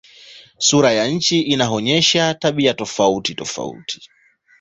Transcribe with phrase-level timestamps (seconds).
[0.57, 4.01] Sura ya nchi inaonyesha tabia tofautitofauti.